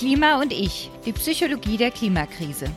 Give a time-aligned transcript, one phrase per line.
[0.00, 2.70] Klima und ich, die Psychologie der Klimakrise.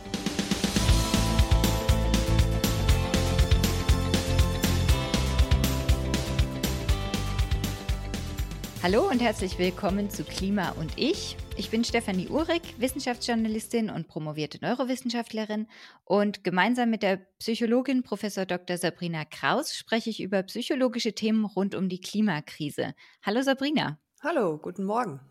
[8.83, 11.37] Hallo und herzlich willkommen zu Klima und ich.
[11.55, 15.67] Ich bin Stefanie Uhrig, Wissenschaftsjournalistin und promovierte Neurowissenschaftlerin
[16.03, 18.19] und gemeinsam mit der Psychologin Prof.
[18.19, 18.75] Dr.
[18.75, 22.95] Sabrina Kraus spreche ich über psychologische Themen rund um die Klimakrise.
[23.21, 23.97] Hallo Sabrina.
[24.21, 25.21] Hallo, guten Morgen.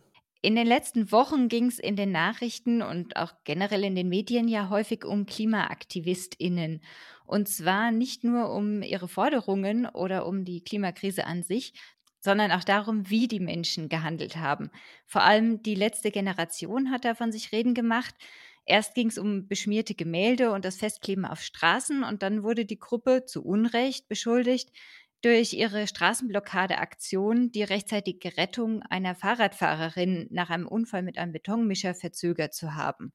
[0.45, 4.49] In den letzten Wochen ging es in den Nachrichten und auch generell in den Medien
[4.49, 6.83] ja häufig um Klimaaktivistinnen.
[7.27, 11.75] Und zwar nicht nur um ihre Forderungen oder um die Klimakrise an sich,
[12.19, 14.71] sondern auch darum, wie die Menschen gehandelt haben.
[15.07, 18.15] Vor allem die letzte Generation hat da von sich reden gemacht.
[18.65, 22.79] Erst ging es um beschmierte Gemälde und das Festkleben auf Straßen und dann wurde die
[22.79, 24.71] Gruppe zu Unrecht beschuldigt,
[25.23, 32.55] durch ihre Straßenblockadeaktion die rechtzeitige Rettung einer Fahrradfahrerin nach einem Unfall mit einem Betonmischer verzögert
[32.55, 33.13] zu haben.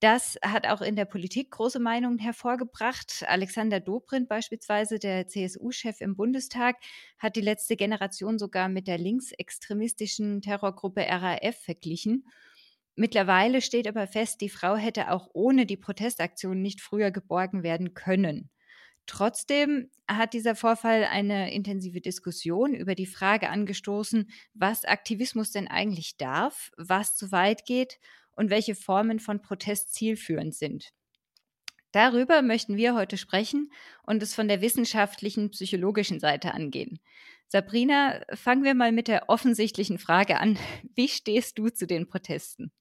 [0.00, 3.24] Das hat auch in der Politik große Meinungen hervorgebracht.
[3.26, 6.76] Alexander Dobrindt beispielsweise, der CSU-Chef im Bundestag,
[7.18, 12.26] hat die letzte Generation sogar mit der linksextremistischen Terrorgruppe RAF verglichen.
[12.94, 17.94] Mittlerweile steht aber fest, die Frau hätte auch ohne die Protestaktion nicht früher geborgen werden
[17.94, 18.50] können.
[19.06, 26.16] Trotzdem hat dieser Vorfall eine intensive Diskussion über die Frage angestoßen, was Aktivismus denn eigentlich
[26.16, 27.98] darf, was zu weit geht
[28.32, 30.92] und welche Formen von Protest zielführend sind.
[31.92, 36.98] Darüber möchten wir heute sprechen und es von der wissenschaftlichen, psychologischen Seite angehen.
[37.48, 40.58] Sabrina, fangen wir mal mit der offensichtlichen Frage an.
[40.94, 42.72] Wie stehst du zu den Protesten?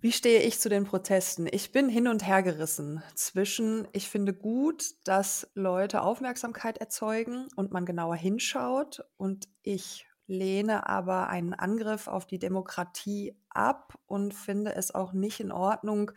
[0.00, 1.48] Wie stehe ich zu den Protesten?
[1.50, 7.72] Ich bin hin und her gerissen zwischen, ich finde gut, dass Leute Aufmerksamkeit erzeugen und
[7.72, 14.74] man genauer hinschaut und ich lehne aber einen Angriff auf die Demokratie ab und finde
[14.74, 16.10] es auch nicht in Ordnung,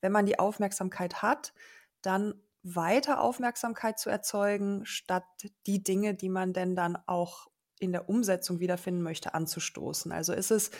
[0.00, 1.52] wenn man die Aufmerksamkeit hat,
[2.00, 5.24] dann weiter Aufmerksamkeit zu erzeugen, statt
[5.66, 7.48] die Dinge, die man denn dann auch
[7.80, 10.10] in der Umsetzung wiederfinden möchte, anzustoßen.
[10.10, 10.70] Also ist es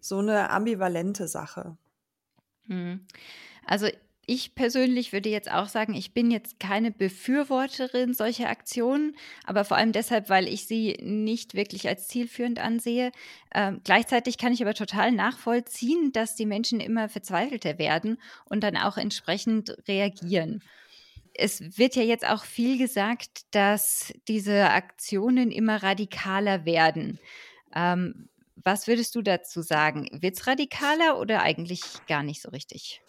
[0.00, 1.78] so eine ambivalente Sache.
[2.66, 3.06] Hm.
[3.64, 3.88] Also
[4.24, 9.76] ich persönlich würde jetzt auch sagen, ich bin jetzt keine Befürworterin solcher Aktionen, aber vor
[9.76, 13.10] allem deshalb, weil ich sie nicht wirklich als zielführend ansehe.
[13.52, 18.76] Ähm, gleichzeitig kann ich aber total nachvollziehen, dass die Menschen immer verzweifelter werden und dann
[18.76, 20.62] auch entsprechend reagieren.
[21.34, 27.18] Es wird ja jetzt auch viel gesagt, dass diese Aktionen immer radikaler werden.
[27.74, 28.28] Ähm,
[28.64, 30.08] was würdest du dazu sagen?
[30.12, 33.02] Wird es radikaler oder eigentlich gar nicht so richtig?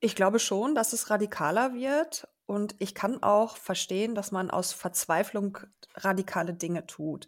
[0.00, 4.72] Ich glaube schon, dass es radikaler wird und ich kann auch verstehen, dass man aus
[4.72, 5.58] Verzweiflung
[5.94, 7.26] radikale Dinge tut.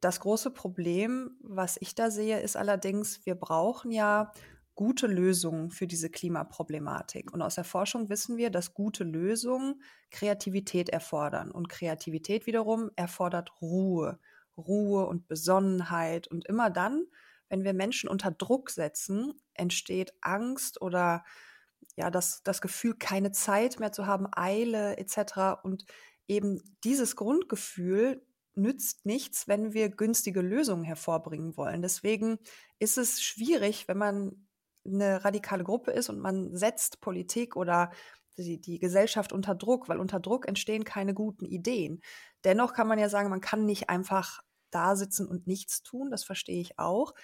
[0.00, 4.32] Das große Problem, was ich da sehe, ist allerdings, wir brauchen ja
[4.74, 7.34] gute Lösungen für diese Klimaproblematik.
[7.34, 11.50] Und aus der Forschung wissen wir, dass gute Lösungen Kreativität erfordern.
[11.50, 14.18] Und Kreativität wiederum erfordert Ruhe.
[14.60, 16.28] Ruhe und Besonnenheit.
[16.28, 17.06] Und immer dann,
[17.48, 21.24] wenn wir Menschen unter Druck setzen, entsteht Angst oder
[21.96, 25.62] ja, das, das Gefühl, keine Zeit mehr zu haben, Eile etc.
[25.62, 25.84] Und
[26.28, 31.82] eben dieses Grundgefühl nützt nichts, wenn wir günstige Lösungen hervorbringen wollen.
[31.82, 32.38] Deswegen
[32.78, 34.46] ist es schwierig, wenn man
[34.84, 37.90] eine radikale Gruppe ist und man setzt Politik oder
[38.36, 42.00] die, die Gesellschaft unter Druck, weil unter Druck entstehen keine guten Ideen.
[42.44, 46.24] Dennoch kann man ja sagen, man kann nicht einfach da sitzen und nichts tun, das
[46.24, 47.14] verstehe ich auch.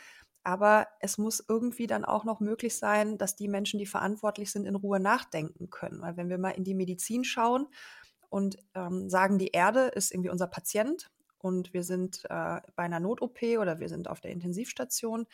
[0.42, 4.64] Aber es muss irgendwie dann auch noch möglich sein, dass die Menschen, die verantwortlich sind,
[4.64, 6.00] in Ruhe nachdenken können.
[6.00, 7.66] Weil wenn wir mal in die Medizin schauen
[8.28, 13.00] und ähm, sagen, die Erde ist irgendwie unser Patient und wir sind äh, bei einer
[13.00, 15.26] Not-OP oder wir sind auf der Intensivstation,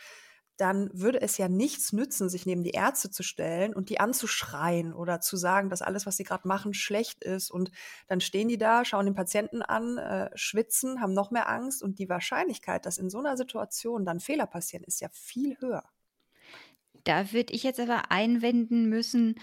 [0.56, 4.92] dann würde es ja nichts nützen, sich neben die Ärzte zu stellen und die anzuschreien
[4.92, 7.50] oder zu sagen, dass alles, was sie gerade machen, schlecht ist.
[7.50, 7.70] Und
[8.06, 11.82] dann stehen die da, schauen den Patienten an, äh, schwitzen, haben noch mehr Angst.
[11.82, 15.84] Und die Wahrscheinlichkeit, dass in so einer Situation dann Fehler passieren, ist ja viel höher.
[17.04, 19.36] Da würde ich jetzt aber einwenden müssen,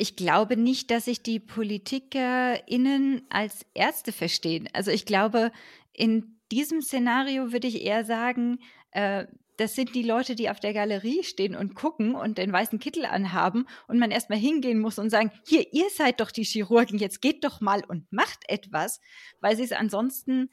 [0.00, 4.66] ich glaube nicht, dass sich die PolitikerInnen als Ärzte verstehen.
[4.72, 5.52] Also ich glaube,
[5.92, 8.60] in diesem Szenario würde ich eher sagen,
[8.92, 9.26] äh,
[9.60, 13.04] das sind die Leute, die auf der Galerie stehen und gucken und den weißen Kittel
[13.04, 17.20] anhaben und man erstmal hingehen muss und sagen, hier, ihr seid doch die Chirurgen, jetzt
[17.20, 19.02] geht doch mal und macht etwas,
[19.40, 20.48] weil sie es ansonsten,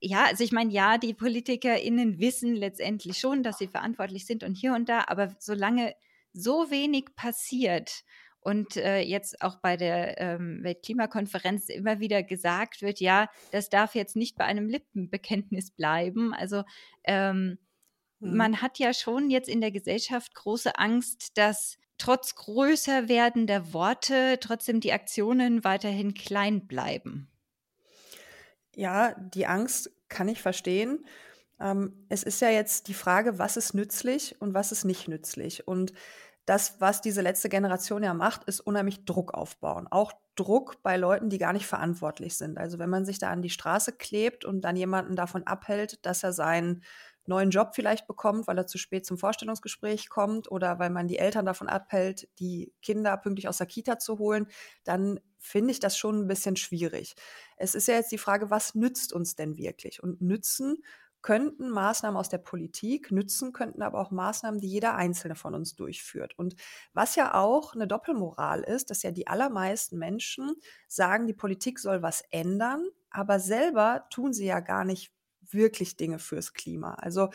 [0.00, 4.54] ja, also ich meine, ja, die PolitikerInnen wissen letztendlich schon, dass sie verantwortlich sind und
[4.54, 5.96] hier und da, aber solange
[6.32, 8.04] so wenig passiert
[8.38, 13.96] und äh, jetzt auch bei der ähm, Weltklimakonferenz immer wieder gesagt wird, ja, das darf
[13.96, 16.32] jetzt nicht bei einem Lippenbekenntnis bleiben.
[16.32, 16.62] Also
[17.02, 17.58] ähm,
[18.22, 18.36] mhm.
[18.36, 24.38] man hat ja schon jetzt in der Gesellschaft große Angst, dass trotz größer werdender Worte
[24.40, 27.28] trotzdem die Aktionen weiterhin klein bleiben.
[28.74, 31.06] Ja, die Angst kann ich verstehen.
[31.60, 35.68] Ähm, es ist ja jetzt die Frage, was ist nützlich und was ist nicht nützlich.
[35.68, 35.92] Und
[36.44, 39.86] das, was diese letzte Generation ja macht, ist unheimlich Druck aufbauen.
[39.88, 42.58] Auch Druck bei Leuten, die gar nicht verantwortlich sind.
[42.58, 46.24] Also wenn man sich da an die Straße klebt und dann jemanden davon abhält, dass
[46.24, 46.82] er seinen
[47.26, 51.18] neuen Job vielleicht bekommt, weil er zu spät zum Vorstellungsgespräch kommt oder weil man die
[51.18, 54.46] Eltern davon abhält, die Kinder pünktlich aus der Kita zu holen,
[54.84, 57.14] dann finde ich das schon ein bisschen schwierig.
[57.56, 60.02] Es ist ja jetzt die Frage, was nützt uns denn wirklich?
[60.02, 60.82] Und nützen
[61.22, 65.76] könnten Maßnahmen aus der Politik nützen, könnten aber auch Maßnahmen, die jeder Einzelne von uns
[65.76, 66.36] durchführt.
[66.36, 66.56] Und
[66.92, 70.56] was ja auch eine Doppelmoral ist, dass ja die allermeisten Menschen
[70.88, 75.12] sagen, die Politik soll was ändern, aber selber tun sie ja gar nicht
[75.54, 76.94] wirklich Dinge fürs Klima.
[76.94, 77.30] Also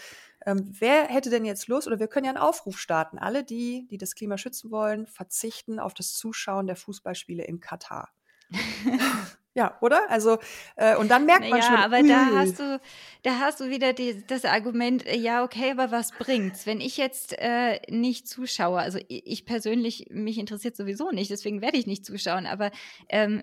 [0.45, 3.87] ähm, wer hätte denn jetzt Lust, oder wir können ja einen Aufruf starten, alle die,
[3.89, 8.09] die das Klima schützen wollen, verzichten auf das Zuschauen der Fußballspiele in Katar.
[9.57, 10.07] Ja, oder?
[10.11, 10.37] Also,
[10.75, 11.73] äh, und dann merkt man ja, schon.
[11.73, 12.79] Ja, aber da hast du,
[13.23, 16.67] da hast du wieder die, das Argument, äh, ja, okay, aber was bringt's?
[16.67, 21.75] Wenn ich jetzt äh, nicht zuschaue, also ich persönlich, mich interessiert sowieso nicht, deswegen werde
[21.75, 22.69] ich nicht zuschauen, aber
[23.09, 23.41] ähm,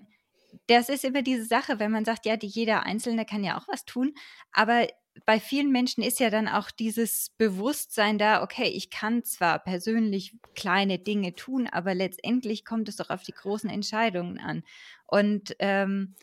[0.67, 3.67] das ist immer diese Sache, wenn man sagt, ja, die, jeder Einzelne kann ja auch
[3.67, 4.13] was tun,
[4.51, 4.87] aber
[5.25, 10.35] bei vielen Menschen ist ja dann auch dieses Bewusstsein da, okay, ich kann zwar persönlich
[10.55, 14.63] kleine Dinge tun, aber letztendlich kommt es doch auf die großen Entscheidungen an.
[15.07, 16.15] Und ähm.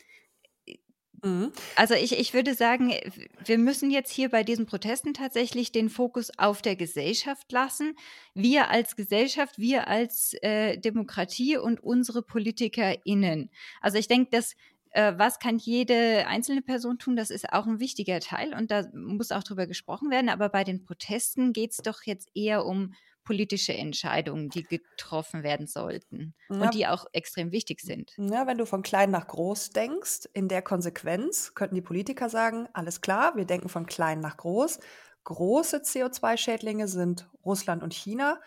[1.75, 2.93] Also ich, ich würde sagen,
[3.45, 7.95] wir müssen jetzt hier bei diesen Protesten tatsächlich den Fokus auf der Gesellschaft lassen.
[8.33, 13.49] Wir als Gesellschaft, wir als äh, Demokratie und unsere PolitikerInnen.
[13.81, 14.55] Also ich denke, dass
[14.91, 18.83] äh, was kann jede einzelne Person tun, das ist auch ein wichtiger Teil und da
[18.93, 20.29] muss auch drüber gesprochen werden.
[20.29, 22.93] Aber bei den Protesten geht es doch jetzt eher um
[23.23, 26.61] politische Entscheidungen, die getroffen werden sollten ja.
[26.61, 28.13] und die auch extrem wichtig sind.
[28.17, 32.67] Ja, wenn du von klein nach groß denkst, in der Konsequenz könnten die Politiker sagen,
[32.73, 34.79] alles klar, wir denken von klein nach groß.
[35.23, 38.41] Große CO2-Schädlinge sind Russland und China.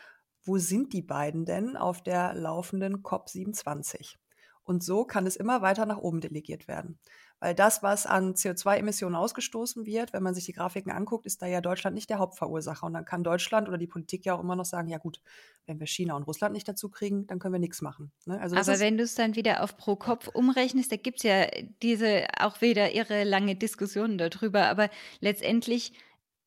[0.45, 4.17] Wo sind die beiden denn auf der laufenden COP27?
[4.63, 6.99] Und so kann es immer weiter nach oben delegiert werden.
[7.39, 11.47] Weil das, was an CO2-Emissionen ausgestoßen wird, wenn man sich die Grafiken anguckt, ist da
[11.47, 12.87] ja Deutschland nicht der Hauptverursacher.
[12.87, 15.21] Und dann kann Deutschland oder die Politik ja auch immer noch sagen, ja gut,
[15.67, 18.11] wenn wir China und Russland nicht dazu kriegen, dann können wir nichts machen.
[18.25, 18.41] Ne?
[18.41, 21.47] Also Aber wenn du es dann wieder auf pro Kopf umrechnest, da gibt es ja
[21.83, 24.69] diese auch wieder irre lange Diskussionen darüber.
[24.69, 24.89] Aber
[25.21, 25.93] letztendlich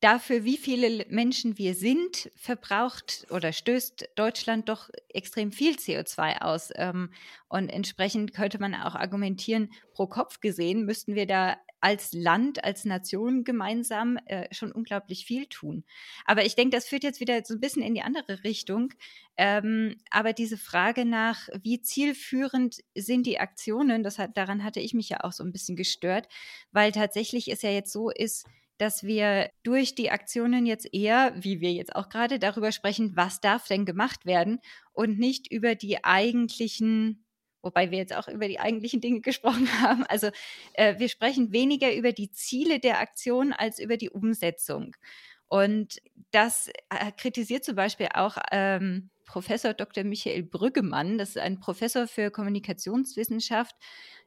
[0.00, 6.70] dafür, wie viele Menschen wir sind, verbraucht oder stößt Deutschland doch extrem viel CO2 aus.
[6.74, 7.10] Ähm,
[7.48, 12.84] und entsprechend könnte man auch argumentieren, pro Kopf gesehen müssten wir da als Land, als
[12.84, 15.84] Nation gemeinsam äh, schon unglaublich viel tun.
[16.26, 18.92] Aber ich denke, das führt jetzt wieder so ein bisschen in die andere Richtung.
[19.36, 24.92] Ähm, aber diese Frage nach, wie zielführend sind die Aktionen, das hat, daran hatte ich
[24.92, 26.28] mich ja auch so ein bisschen gestört,
[26.70, 28.46] weil tatsächlich es ja jetzt so ist,
[28.80, 33.40] dass wir durch die Aktionen jetzt eher, wie wir jetzt auch gerade, darüber sprechen, was
[33.40, 34.58] darf denn gemacht werden
[34.92, 37.26] und nicht über die eigentlichen,
[37.60, 40.04] wobei wir jetzt auch über die eigentlichen Dinge gesprochen haben.
[40.04, 40.30] Also
[40.72, 44.96] äh, wir sprechen weniger über die Ziele der Aktion als über die Umsetzung.
[45.46, 46.00] Und
[46.30, 50.04] das äh, kritisiert zum Beispiel auch ähm, Professor Dr.
[50.04, 53.76] Michael Brüggemann, das ist ein Professor für Kommunikationswissenschaft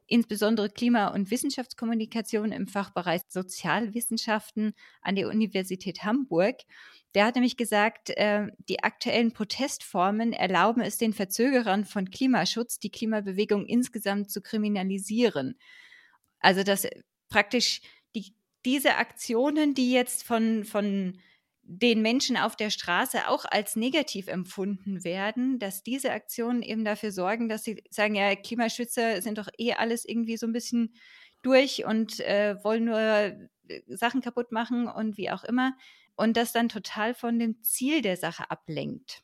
[0.08, 6.58] insbesondere Klima- und Wissenschaftskommunikation im Fachbereich Sozialwissenschaften an der Universität Hamburg.
[7.16, 12.92] Der hat nämlich gesagt, äh, die aktuellen Protestformen erlauben es den Verzögerern von Klimaschutz, die
[12.92, 15.58] Klimabewegung insgesamt zu kriminalisieren.
[16.40, 16.88] Also dass
[17.30, 17.82] praktisch
[18.16, 21.20] die, diese Aktionen, die jetzt von, von
[21.66, 27.12] den Menschen auf der Straße auch als negativ empfunden werden, dass diese Aktionen eben dafür
[27.12, 30.94] sorgen, dass sie sagen, ja, Klimaschützer sind doch eh alles irgendwie so ein bisschen
[31.42, 33.50] durch und äh, wollen nur äh,
[33.88, 35.76] Sachen kaputt machen und wie auch immer.
[36.16, 39.24] Und das dann total von dem Ziel der Sache ablenkt.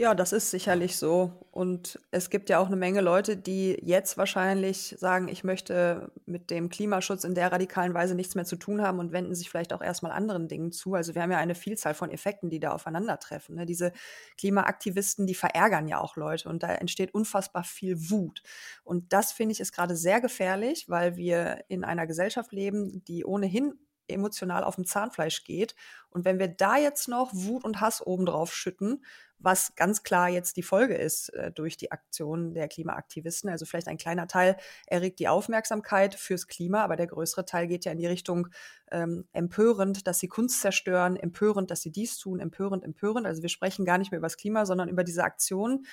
[0.00, 1.30] Ja, das ist sicherlich so.
[1.50, 6.48] Und es gibt ja auch eine Menge Leute, die jetzt wahrscheinlich sagen, ich möchte mit
[6.48, 9.74] dem Klimaschutz in der radikalen Weise nichts mehr zu tun haben und wenden sich vielleicht
[9.74, 10.94] auch erstmal anderen Dingen zu.
[10.94, 13.56] Also wir haben ja eine Vielzahl von Effekten, die da aufeinandertreffen.
[13.56, 13.66] Ne?
[13.66, 13.92] Diese
[14.38, 18.40] Klimaaktivisten, die verärgern ja auch Leute und da entsteht unfassbar viel Wut.
[18.84, 23.26] Und das finde ich ist gerade sehr gefährlich, weil wir in einer Gesellschaft leben, die
[23.26, 23.74] ohnehin
[24.08, 25.74] emotional auf dem Zahnfleisch geht.
[26.08, 29.04] Und wenn wir da jetzt noch Wut und Hass obendrauf schütten,
[29.40, 33.50] was ganz klar jetzt die Folge ist äh, durch die Aktionen der Klimaaktivisten.
[33.50, 34.56] Also vielleicht ein kleiner Teil
[34.86, 38.48] erregt die Aufmerksamkeit fürs Klima, aber der größere Teil geht ja in die Richtung
[38.90, 43.26] ähm, empörend, dass sie Kunst zerstören, empörend, dass sie dies tun, empörend, empörend.
[43.26, 45.86] Also wir sprechen gar nicht mehr über das Klima, sondern über diese Aktionen.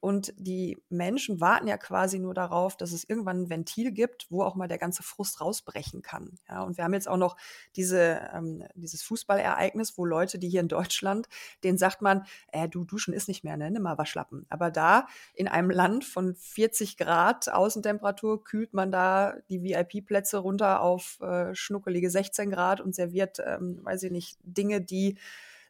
[0.00, 4.42] Und die Menschen warten ja quasi nur darauf, dass es irgendwann ein Ventil gibt, wo
[4.42, 6.38] auch mal der ganze Frust rausbrechen kann.
[6.48, 7.36] Ja, und wir haben jetzt auch noch
[7.74, 11.28] diese, ähm, dieses Fußballereignis, wo Leute, die hier in Deutschland,
[11.64, 13.70] denen sagt man, äh, du duschen ist nicht mehr, ne?
[13.72, 14.46] nimm mal Waschlappen.
[14.50, 20.80] Aber da in einem Land von 40 Grad Außentemperatur kühlt man da die VIP-Plätze runter
[20.80, 25.18] auf äh, schnuckelige 16 Grad und serviert, ähm, weiß ich nicht, Dinge, die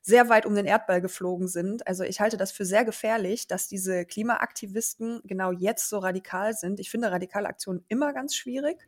[0.02, 1.86] sehr weit um den Erdball geflogen sind.
[1.86, 6.80] Also ich halte das für sehr gefährlich, dass diese Klimaaktivisten genau jetzt so radikal sind.
[6.80, 8.86] Ich finde radikale Aktionen immer ganz schwierig,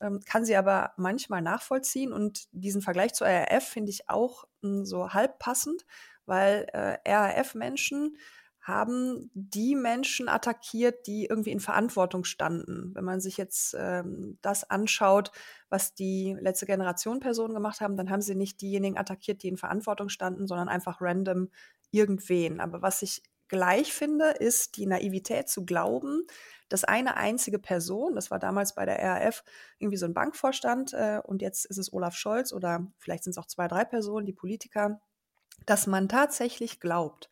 [0.00, 2.12] ähm, kann sie aber manchmal nachvollziehen.
[2.12, 5.84] Und diesen Vergleich zur RAF finde ich auch hm, so halb passend,
[6.26, 8.16] weil äh, RAF-Menschen
[8.64, 12.94] haben die Menschen attackiert, die irgendwie in Verantwortung standen.
[12.94, 15.32] Wenn man sich jetzt ähm, das anschaut,
[15.68, 19.58] was die letzte Generation Personen gemacht haben, dann haben sie nicht diejenigen attackiert, die in
[19.58, 21.50] Verantwortung standen, sondern einfach random
[21.90, 22.58] irgendwen.
[22.58, 26.26] Aber was ich gleich finde, ist die Naivität zu glauben,
[26.70, 29.44] dass eine einzige Person, das war damals bei der RAF
[29.78, 33.38] irgendwie so ein Bankvorstand äh, und jetzt ist es Olaf Scholz oder vielleicht sind es
[33.38, 35.02] auch zwei, drei Personen, die Politiker,
[35.66, 37.28] dass man tatsächlich glaubt,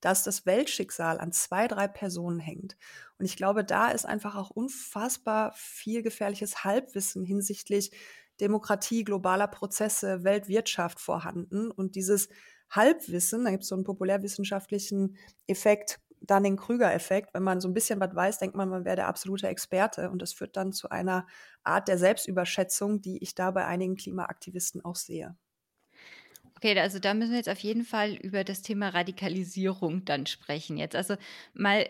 [0.00, 2.76] dass das Weltschicksal an zwei, drei Personen hängt.
[3.18, 7.90] Und ich glaube, da ist einfach auch unfassbar viel gefährliches Halbwissen hinsichtlich
[8.40, 11.70] Demokratie, globaler Prozesse, Weltwirtschaft vorhanden.
[11.70, 12.28] Und dieses
[12.70, 15.16] Halbwissen, da gibt es so einen populärwissenschaftlichen
[15.46, 17.34] Effekt, Dunning-Krüger-Effekt.
[17.34, 20.10] Wenn man so ein bisschen was weiß, denkt man, man wäre der absolute Experte.
[20.10, 21.26] Und das führt dann zu einer
[21.64, 25.36] Art der Selbstüberschätzung, die ich da bei einigen Klimaaktivisten auch sehe.
[26.62, 30.76] Okay, also da müssen wir jetzt auf jeden Fall über das Thema Radikalisierung dann sprechen
[30.76, 30.94] jetzt.
[30.94, 31.16] Also
[31.54, 31.88] mal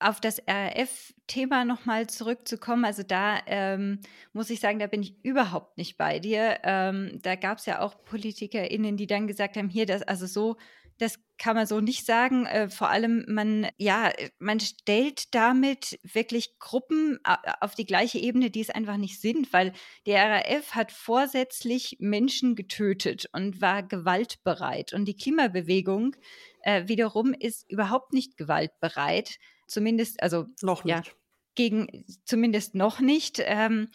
[0.00, 4.00] auf das RAF-Thema nochmal zurückzukommen, also da ähm,
[4.34, 6.58] muss ich sagen, da bin ich überhaupt nicht bei dir.
[6.64, 10.56] Ähm, da gab es ja auch PolitikerInnen, die dann gesagt haben, hier, das, also so
[11.02, 12.46] das kann man so nicht sagen.
[12.46, 17.18] Äh, vor allem, man, ja, man stellt damit wirklich Gruppen
[17.60, 19.72] auf die gleiche Ebene, die es einfach nicht sind, weil
[20.06, 24.92] der RAF hat vorsätzlich Menschen getötet und war gewaltbereit.
[24.92, 26.14] Und die Klimabewegung
[26.62, 29.36] äh, wiederum ist überhaupt nicht gewaltbereit.
[29.66, 31.06] Zumindest, also noch nicht.
[31.06, 31.12] Ja,
[31.54, 33.42] gegen, zumindest noch nicht.
[33.44, 33.88] Ähm,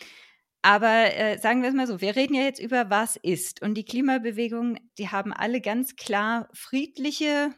[0.61, 3.61] aber äh, sagen wir es mal so, wir reden ja jetzt über was ist.
[3.61, 7.53] Und die Klimabewegung, die haben alle ganz klar friedliche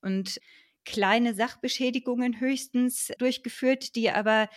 [0.00, 0.40] und
[0.84, 4.48] kleine Sachbeschädigungen höchstens durchgeführt, die aber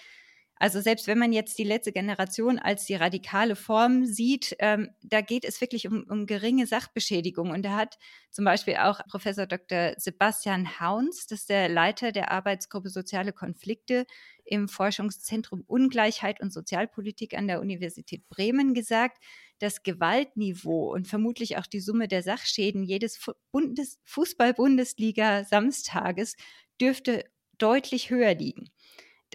[0.58, 5.20] also selbst wenn man jetzt die letzte Generation als die radikale Form sieht, ähm, da
[5.20, 7.52] geht es wirklich um, um geringe Sachbeschädigung.
[7.52, 7.98] Und da hat
[8.32, 9.96] zum Beispiel auch Professor Dr.
[9.98, 14.06] Sebastian Hauns, das ist der Leiter der Arbeitsgruppe Soziale Konflikte
[14.46, 19.18] im Forschungszentrum Ungleichheit und Sozialpolitik an der Universität Bremen gesagt,
[19.60, 23.20] das Gewaltniveau und vermutlich auch die Summe der Sachschäden jedes
[23.52, 26.38] Bundes Fußball-Bundesliga-Samstages
[26.80, 27.26] dürfte
[27.58, 28.70] deutlich höher liegen.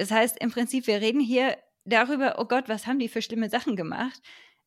[0.01, 3.51] Das heißt, im Prinzip, wir reden hier darüber, oh Gott, was haben die für schlimme
[3.51, 4.19] Sachen gemacht,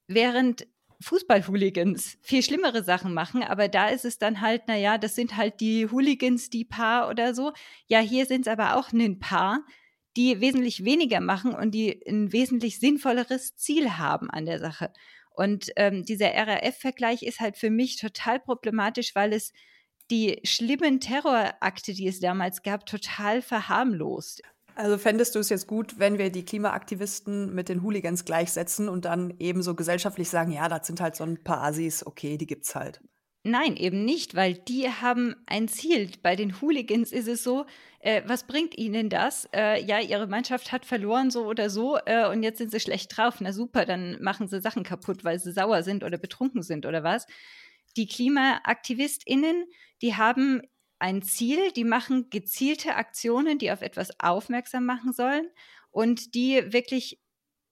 [0.05, 0.67] während
[1.01, 5.59] Fußball-Hooligans viel schlimmere Sachen machen, aber da ist es dann halt, naja, das sind halt
[5.59, 7.51] die Hooligans, die Paar oder so.
[7.87, 9.65] Ja, hier sind es aber auch ein Paar,
[10.15, 14.93] die wesentlich weniger machen und die ein wesentlich sinnvolleres Ziel haben an der Sache.
[15.31, 19.51] Und ähm, dieser RAF-Vergleich ist halt für mich total problematisch, weil es
[20.11, 24.43] die schlimmen Terrorakte, die es damals gab, total verharmlost.
[24.75, 29.05] Also fändest du es jetzt gut, wenn wir die Klimaaktivisten mit den Hooligans gleichsetzen und
[29.05, 32.73] dann ebenso gesellschaftlich sagen, ja, das sind halt so ein paar Asis, okay, die gibt's
[32.73, 32.99] halt.
[33.45, 36.09] Nein, eben nicht, weil die haben ein Ziel.
[36.21, 37.65] Bei den Hooligans ist es so,
[37.99, 39.49] äh, was bringt ihnen das?
[39.53, 43.15] Äh, ja, ihre Mannschaft hat verloren, so oder so, äh, und jetzt sind sie schlecht
[43.15, 43.41] drauf.
[43.41, 47.03] Na super, dann machen sie Sachen kaputt, weil sie sauer sind oder betrunken sind oder
[47.03, 47.27] was.
[47.97, 49.65] Die KlimaaktivistInnen,
[50.01, 50.61] die haben
[51.03, 55.49] ein Ziel, die machen gezielte Aktionen, die auf etwas aufmerksam machen sollen
[55.91, 57.19] und die wirklich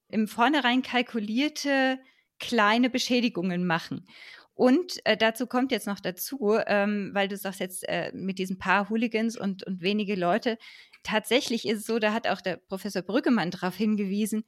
[0.08, 1.98] im Vornherein kalkulierte
[2.38, 4.06] kleine Beschädigungen machen.
[4.52, 8.58] Und äh, dazu kommt jetzt noch dazu, ähm, weil du sagst jetzt äh, mit diesen
[8.58, 10.58] paar Hooligans und, und wenige Leute,
[11.02, 14.44] tatsächlich ist es so, da hat auch der Professor Brüggemann darauf hingewiesen,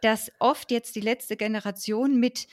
[0.00, 2.46] dass oft jetzt die letzte Generation mit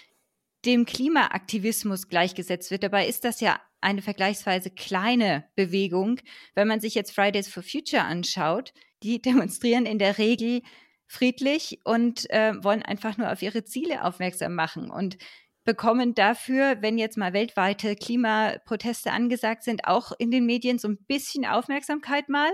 [0.66, 2.82] dem Klimaaktivismus gleichgesetzt wird.
[2.82, 6.20] Dabei ist das ja eine vergleichsweise kleine Bewegung.
[6.56, 8.74] Wenn man sich jetzt Fridays for Future anschaut,
[9.04, 10.62] die demonstrieren in der Regel
[11.08, 14.90] friedlich und äh, wollen einfach nur auf ihre Ziele aufmerksam machen.
[14.90, 15.18] Und
[15.64, 20.98] bekommen dafür, wenn jetzt mal weltweite Klimaproteste angesagt sind, auch in den Medien so ein
[21.08, 22.52] bisschen Aufmerksamkeit mal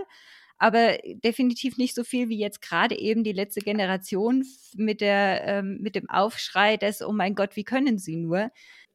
[0.61, 4.45] aber definitiv nicht so viel wie jetzt gerade eben die letzte Generation
[4.75, 8.51] mit der ähm, mit dem Aufschrei des Oh mein Gott, wie können Sie nur,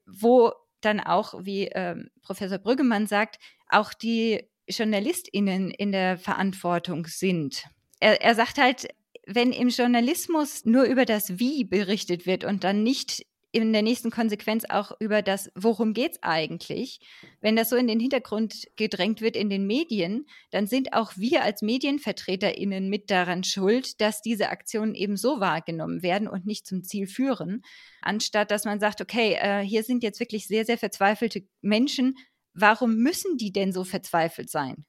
[0.07, 7.65] wo dann auch, wie ähm, Professor Brüggemann sagt, auch die JournalistInnen in der Verantwortung sind.
[8.01, 8.89] Er, er sagt halt,
[9.27, 14.11] wenn im Journalismus nur über das Wie berichtet wird und dann nicht in der nächsten
[14.11, 17.01] Konsequenz auch über das, worum geht es eigentlich?
[17.41, 21.43] Wenn das so in den Hintergrund gedrängt wird in den Medien, dann sind auch wir
[21.43, 26.83] als MedienvertreterInnen mit daran schuld, dass diese Aktionen eben so wahrgenommen werden und nicht zum
[26.83, 27.63] Ziel führen,
[28.03, 32.15] anstatt dass man sagt, okay, äh, hier sind jetzt wirklich sehr, sehr verzweifelte Menschen.
[32.53, 34.85] Warum müssen die denn so verzweifelt sein?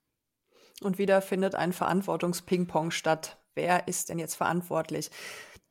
[0.81, 3.37] Und wieder findet ein Verantwortungsping-Pong statt.
[3.55, 5.09] Wer ist denn jetzt verantwortlich?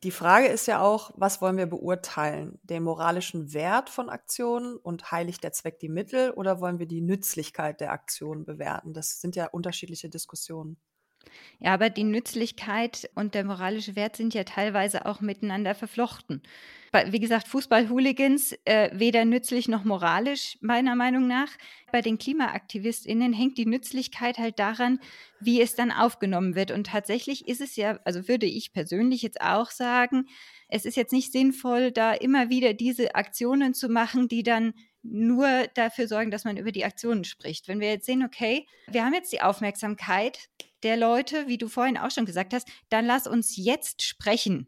[0.07, 2.59] Die Frage ist ja auch, was wollen wir beurteilen?
[2.63, 7.01] Den moralischen Wert von Aktionen und heiligt der Zweck die Mittel oder wollen wir die
[7.01, 8.93] Nützlichkeit der Aktionen bewerten?
[8.93, 10.77] Das sind ja unterschiedliche Diskussionen.
[11.59, 16.43] Ja, aber die Nützlichkeit und der moralische Wert sind ja teilweise auch miteinander verflochten.
[17.07, 21.49] Wie gesagt, Fußball-Hooligans äh, weder nützlich noch moralisch, meiner Meinung nach.
[21.91, 24.99] Bei den KlimaaktivistInnen hängt die Nützlichkeit halt daran,
[25.39, 26.71] wie es dann aufgenommen wird.
[26.71, 30.27] Und tatsächlich ist es ja, also würde ich persönlich jetzt auch sagen,
[30.69, 35.67] es ist jetzt nicht sinnvoll, da immer wieder diese Aktionen zu machen, die dann nur
[35.75, 37.67] dafür sorgen, dass man über die Aktionen spricht.
[37.67, 40.49] Wenn wir jetzt sehen, okay, wir haben jetzt die Aufmerksamkeit
[40.83, 44.67] der Leute, wie du vorhin auch schon gesagt hast, dann lass uns jetzt sprechen.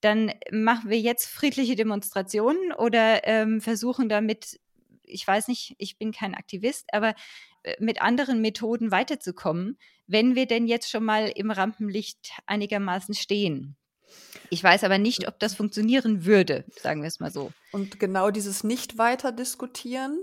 [0.00, 4.60] Dann machen wir jetzt friedliche Demonstrationen oder ähm, versuchen damit,
[5.02, 7.14] ich weiß nicht, ich bin kein Aktivist, aber
[7.62, 13.76] äh, mit anderen Methoden weiterzukommen, wenn wir denn jetzt schon mal im Rampenlicht einigermaßen stehen.
[14.50, 17.52] Ich weiß aber nicht, ob das funktionieren würde, sagen wir es mal so.
[17.70, 20.18] Und genau dieses nicht weiter diskutieren,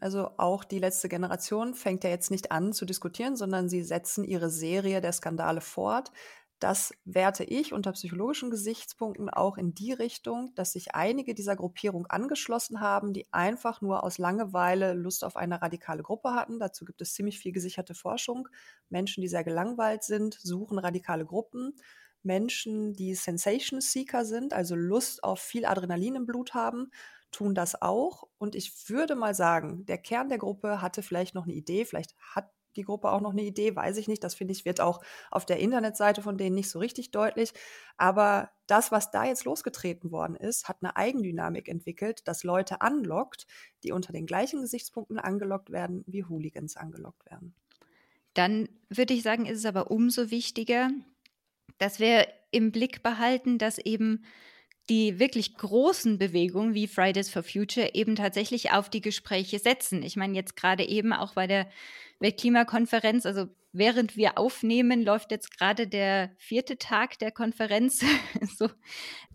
[0.00, 4.24] also auch die letzte Generation fängt ja jetzt nicht an zu diskutieren, sondern sie setzen
[4.24, 6.10] ihre Serie der Skandale fort.
[6.58, 12.06] Das werte ich unter psychologischen Gesichtspunkten auch in die Richtung, dass sich einige dieser Gruppierung
[12.06, 16.58] angeschlossen haben, die einfach nur aus Langeweile Lust auf eine radikale Gruppe hatten.
[16.58, 18.48] Dazu gibt es ziemlich viel gesicherte Forschung.
[18.88, 21.74] Menschen, die sehr gelangweilt sind, suchen radikale Gruppen.
[22.22, 26.90] Menschen, die Sensation Seeker sind, also Lust auf viel Adrenalin im Blut haben,
[27.36, 28.24] tun das auch.
[28.38, 32.14] Und ich würde mal sagen, der Kern der Gruppe hatte vielleicht noch eine Idee, vielleicht
[32.34, 34.22] hat die Gruppe auch noch eine Idee, weiß ich nicht.
[34.22, 37.52] Das finde ich, wird auch auf der Internetseite von denen nicht so richtig deutlich.
[37.96, 43.46] Aber das, was da jetzt losgetreten worden ist, hat eine Eigendynamik entwickelt, das Leute anlockt,
[43.82, 47.54] die unter den gleichen Gesichtspunkten angelockt werden, wie Hooligans angelockt werden.
[48.34, 50.90] Dann würde ich sagen, ist es aber umso wichtiger,
[51.78, 54.24] dass wir im Blick behalten, dass eben
[54.88, 60.02] die wirklich großen Bewegungen wie Fridays for Future eben tatsächlich auf die Gespräche setzen.
[60.02, 61.68] Ich meine, jetzt gerade eben auch bei der
[62.20, 68.02] Weltklimakonferenz, also während wir aufnehmen, läuft jetzt gerade der vierte Tag der Konferenz.
[68.56, 68.68] so,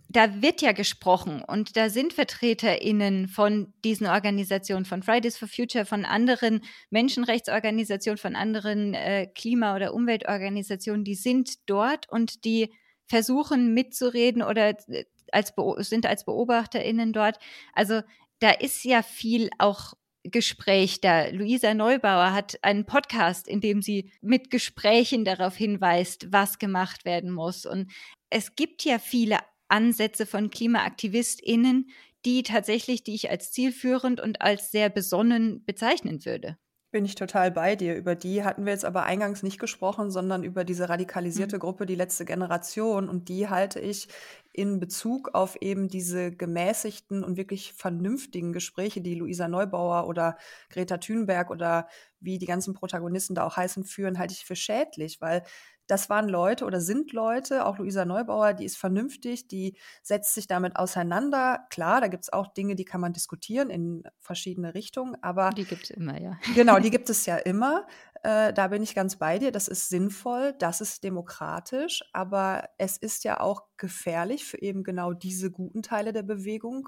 [0.10, 5.86] da wird ja gesprochen und da sind VertreterInnen von diesen Organisationen, von Fridays for Future,
[5.86, 12.74] von anderen Menschenrechtsorganisationen, von anderen äh, Klima- oder Umweltorganisationen, die sind dort und die
[13.06, 15.54] versuchen mitzureden oder äh, als
[15.88, 17.38] sind als BeobachterInnen dort.
[17.74, 18.02] Also
[18.40, 21.28] da ist ja viel auch Gespräch da.
[21.30, 27.32] Luisa Neubauer hat einen Podcast, in dem sie mit Gesprächen darauf hinweist, was gemacht werden
[27.32, 27.66] muss.
[27.66, 27.92] Und
[28.30, 31.90] es gibt ja viele Ansätze von KlimaaktivistInnen,
[32.26, 36.58] die tatsächlich, die ich als zielführend und als sehr besonnen bezeichnen würde.
[36.92, 37.96] Bin ich total bei dir.
[37.96, 41.62] Über die hatten wir jetzt aber eingangs nicht gesprochen, sondern über diese radikalisierte mhm.
[41.62, 43.08] Gruppe, die letzte Generation.
[43.08, 44.10] Und die halte ich
[44.52, 50.38] in Bezug auf eben diese gemäßigten und wirklich vernünftigen Gespräche, die Luisa Neubauer oder
[50.70, 51.88] Greta Thunberg oder
[52.20, 55.44] wie die ganzen Protagonisten da auch heißen, führen, halte ich für schädlich, weil
[55.92, 60.48] das waren Leute oder sind Leute, auch Luisa Neubauer, die ist vernünftig, die setzt sich
[60.48, 61.68] damit auseinander.
[61.70, 65.50] Klar, da gibt es auch Dinge, die kann man diskutieren in verschiedene Richtungen, aber.
[65.50, 66.40] Die gibt es immer, ja.
[66.56, 67.86] Genau, die gibt es ja immer.
[68.24, 69.52] Äh, da bin ich ganz bei dir.
[69.52, 75.12] Das ist sinnvoll, das ist demokratisch, aber es ist ja auch gefährlich für eben genau
[75.12, 76.88] diese guten Teile der Bewegung,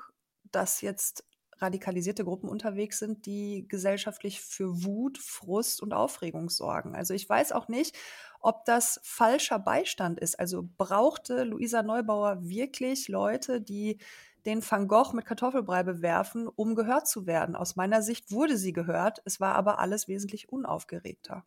[0.50, 1.26] dass jetzt
[1.58, 6.96] radikalisierte Gruppen unterwegs sind, die gesellschaftlich für Wut, Frust und Aufregung sorgen.
[6.96, 7.96] Also ich weiß auch nicht,
[8.44, 10.40] ob das falscher Beistand ist.
[10.40, 13.98] Also brauchte Luisa Neubauer wirklich Leute, die
[14.46, 17.56] den Van Gogh mit Kartoffelbrei bewerfen, um gehört zu werden.
[17.56, 21.46] Aus meiner Sicht wurde sie gehört, es war aber alles wesentlich unaufgeregter.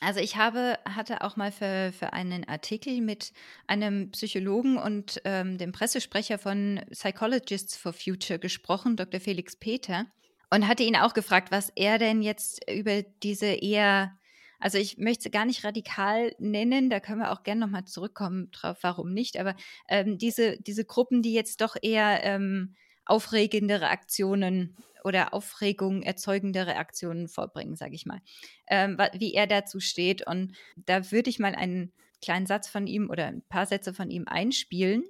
[0.00, 3.32] Also ich habe, hatte auch mal für, für einen Artikel mit
[3.66, 9.20] einem Psychologen und ähm, dem Pressesprecher von Psychologists for Future gesprochen, Dr.
[9.20, 10.06] Felix Peter,
[10.48, 14.18] und hatte ihn auch gefragt, was er denn jetzt über diese eher,
[14.60, 18.50] also ich möchte sie gar nicht radikal nennen, da können wir auch gerne nochmal zurückkommen
[18.50, 19.56] drauf, warum nicht, aber
[19.88, 22.74] ähm, diese, diese Gruppen, die jetzt doch eher ähm,
[23.06, 28.20] aufregende Reaktionen oder Aufregung erzeugende Reaktionen vorbringen, sage ich mal,
[28.68, 30.26] ähm, wie er dazu steht.
[30.26, 31.92] Und da würde ich mal einen
[32.22, 35.04] kleinen Satz von ihm oder ein paar Sätze von ihm einspielen.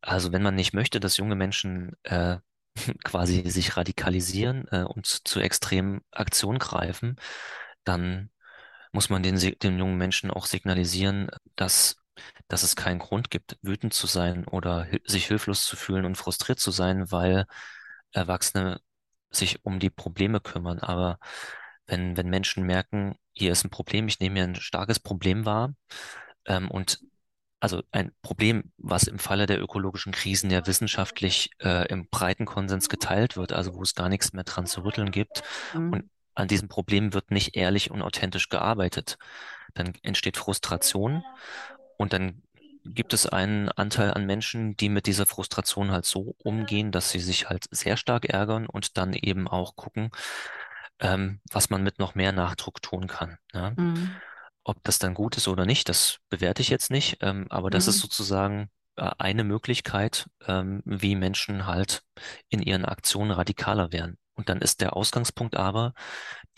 [0.00, 2.38] Also wenn man nicht möchte, dass junge Menschen äh,
[3.04, 7.16] quasi sich radikalisieren äh, und zu extremen Aktionen greifen,
[7.84, 8.30] dann
[8.96, 11.96] muss man den, den jungen Menschen auch signalisieren, dass
[12.48, 16.58] dass es keinen Grund gibt, wütend zu sein oder sich hilflos zu fühlen und frustriert
[16.58, 17.44] zu sein, weil
[18.12, 18.80] Erwachsene
[19.30, 20.78] sich um die Probleme kümmern.
[20.78, 21.18] Aber
[21.86, 25.74] wenn, wenn Menschen merken, hier ist ein Problem, ich nehme hier ein starkes Problem wahr,
[26.46, 27.00] ähm, und
[27.60, 32.88] also ein Problem, was im Falle der ökologischen Krisen ja wissenschaftlich äh, im breiten Konsens
[32.88, 35.42] geteilt wird, also wo es gar nichts mehr dran zu rütteln gibt.
[35.74, 35.92] Mhm.
[35.92, 39.18] Und an diesem Problem wird nicht ehrlich und authentisch gearbeitet.
[39.74, 41.24] Dann entsteht Frustration
[41.96, 42.42] und dann
[42.84, 47.18] gibt es einen Anteil an Menschen, die mit dieser Frustration halt so umgehen, dass sie
[47.18, 50.10] sich halt sehr stark ärgern und dann eben auch gucken,
[51.00, 53.38] ähm, was man mit noch mehr Nachdruck tun kann.
[53.52, 53.72] Ja?
[53.76, 54.12] Mhm.
[54.62, 57.86] Ob das dann gut ist oder nicht, das bewerte ich jetzt nicht, ähm, aber das
[57.86, 57.90] mhm.
[57.90, 62.02] ist sozusagen äh, eine Möglichkeit, ähm, wie Menschen halt
[62.48, 64.16] in ihren Aktionen radikaler werden.
[64.36, 65.94] Und dann ist der Ausgangspunkt aber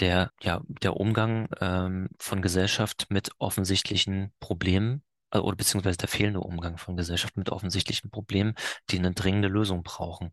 [0.00, 6.40] der, ja, der Umgang ähm, von Gesellschaft mit offensichtlichen Problemen, äh, oder beziehungsweise der fehlende
[6.40, 8.54] Umgang von Gesellschaft mit offensichtlichen Problemen,
[8.90, 10.32] die eine dringende Lösung brauchen.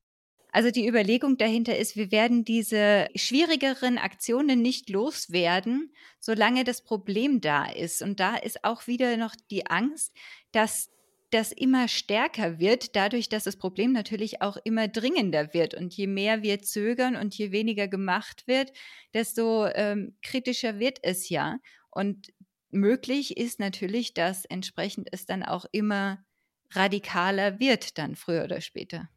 [0.51, 7.41] Also die Überlegung dahinter ist, wir werden diese schwierigeren Aktionen nicht loswerden, solange das Problem
[7.41, 8.01] da ist.
[8.01, 10.15] Und da ist auch wieder noch die Angst,
[10.53, 10.89] dass
[11.31, 15.73] das immer stärker wird, dadurch, dass das Problem natürlich auch immer dringender wird.
[15.73, 18.71] Und je mehr wir zögern und je weniger gemacht wird,
[19.13, 21.57] desto ähm, kritischer wird es ja.
[21.89, 22.33] Und
[22.69, 26.23] möglich ist natürlich, dass entsprechend es dann auch immer
[26.71, 29.09] radikaler wird, dann früher oder später.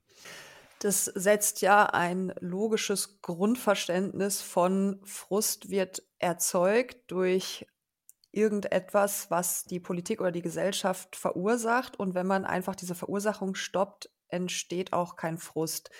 [0.80, 7.66] Das setzt ja ein logisches Grundverständnis von Frust wird erzeugt durch
[8.32, 11.98] irgendetwas, was die Politik oder die Gesellschaft verursacht.
[11.98, 15.90] Und wenn man einfach diese Verursachung stoppt, entsteht auch kein Frust.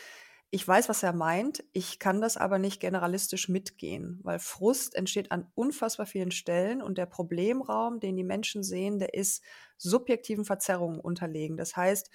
[0.50, 1.62] Ich weiß, was er meint.
[1.72, 6.96] Ich kann das aber nicht generalistisch mitgehen, weil Frust entsteht an unfassbar vielen Stellen und
[6.96, 9.42] der Problemraum, den die Menschen sehen, der ist
[9.76, 11.58] subjektiven Verzerrungen unterlegen.
[11.58, 12.10] Das heißt,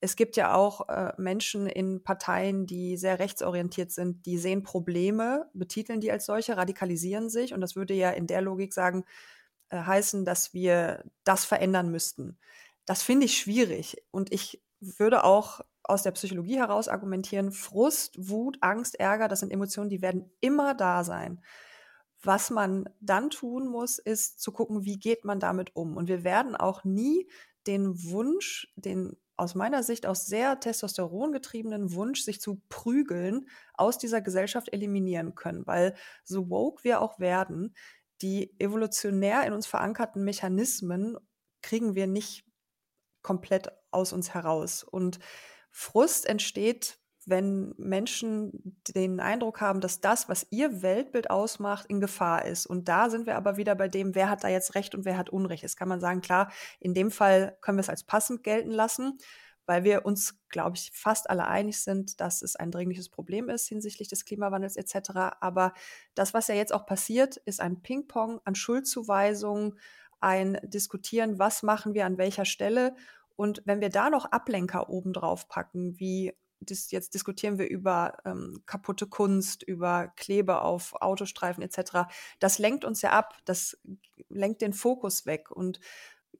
[0.00, 5.50] es gibt ja auch äh, Menschen in Parteien, die sehr rechtsorientiert sind, die sehen Probleme,
[5.54, 9.04] betiteln die als solche, radikalisieren sich und das würde ja in der Logik sagen,
[9.74, 12.38] äh, heißen, dass wir das verändern müssten.
[12.86, 18.58] Das finde ich schwierig und ich würde auch aus der Psychologie heraus argumentieren, Frust, Wut,
[18.60, 21.42] Angst, Ärger, das sind Emotionen, die werden immer da sein.
[22.22, 25.96] Was man dann tun muss, ist zu gucken, wie geht man damit um.
[25.96, 27.28] Und wir werden auch nie
[27.66, 33.98] den Wunsch, den aus meiner Sicht aus sehr Testosteron getriebenen Wunsch, sich zu prügeln, aus
[33.98, 35.66] dieser Gesellschaft eliminieren können.
[35.66, 37.74] Weil so woke wir auch werden,
[38.22, 41.16] die evolutionär in uns verankerten Mechanismen
[41.62, 42.44] kriegen wir nicht
[43.22, 44.84] komplett aus uns heraus.
[44.84, 45.18] Und
[45.70, 52.44] Frust entsteht, wenn Menschen den Eindruck haben, dass das, was ihr Weltbild ausmacht, in Gefahr
[52.44, 52.66] ist.
[52.66, 55.16] Und da sind wir aber wieder bei dem, wer hat da jetzt Recht und wer
[55.16, 55.62] hat Unrecht.
[55.62, 59.18] Jetzt kann man sagen, klar, in dem Fall können wir es als passend gelten lassen,
[59.66, 63.68] weil wir uns, glaube ich, fast alle einig sind, dass es ein dringliches Problem ist
[63.68, 65.10] hinsichtlich des Klimawandels etc.
[65.40, 65.72] Aber
[66.14, 69.78] das, was ja jetzt auch passiert, ist ein Ping-Pong an Schuldzuweisungen,
[70.20, 72.94] ein Diskutieren, was machen wir an welcher Stelle
[73.36, 78.18] und wenn wir da noch Ablenker oben drauf packen, wie das, jetzt diskutieren wir über
[78.24, 83.78] ähm, kaputte Kunst, über Klebe auf Autostreifen etc., das lenkt uns ja ab, das
[84.28, 85.50] lenkt den Fokus weg.
[85.50, 85.80] Und